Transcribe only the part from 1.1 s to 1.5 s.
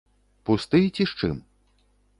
з чым?